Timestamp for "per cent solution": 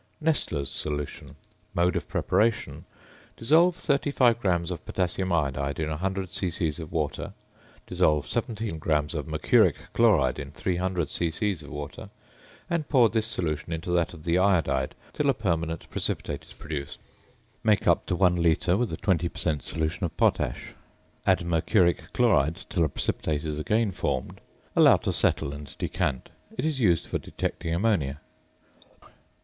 19.29-20.03